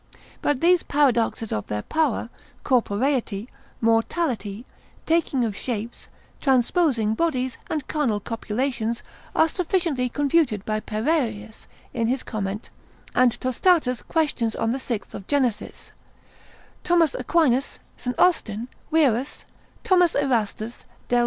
But 0.41 0.61
these 0.61 0.81
paradoxes 0.81 1.51
of 1.51 1.67
their 1.67 1.83
power, 1.83 2.31
corporeity, 2.63 3.47
mortality, 3.81 4.65
taking 5.05 5.45
of 5.45 5.55
shapes, 5.55 6.07
transposing 6.39 7.13
bodies, 7.13 7.59
and 7.69 7.87
carnal 7.87 8.19
copulations, 8.19 9.03
are 9.35 9.47
sufficiently 9.47 10.09
confuted 10.09 10.65
by 10.65 10.79
Zanch. 10.79 10.79
c. 10.81 10.91
10, 10.95 10.97
l. 10.97 11.03
4. 11.03 11.13
Pererius 11.13 11.67
in 11.93 12.07
his 12.07 12.23
comment, 12.23 12.71
and 13.13 13.39
Tostatus 13.39 14.01
questions 14.01 14.55
on 14.55 14.71
the 14.71 14.79
6th 14.79 15.13
of 15.13 15.27
Gen. 15.27 15.51
Th. 15.51 15.71
Aquin., 16.89 17.63
St. 17.95 18.15
Austin, 18.17 18.69
Wierus, 18.91 19.45
Th. 19.83 20.15
Erastus, 20.15 20.85
Delrio, 21.09 21.09
tom. 21.09 21.09
2, 21.09 21.15
l. 21.17 21.19